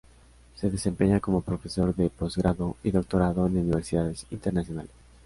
[0.55, 4.89] Se desempeña como profesor de posgrado y doctorado en universidades internacionales.